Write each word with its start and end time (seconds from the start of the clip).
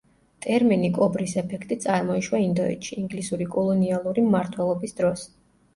ტერმინი 0.43 0.89
„კობრის 0.95 1.35
ეფექტი“ 1.41 1.77
წარმოიშვა 1.85 2.41
ინდოეთში, 2.47 2.99
ინგლისური 3.05 3.51
კოლონიალური 3.59 4.29
მმართველობის 4.31 5.01
დროს. 5.03 5.31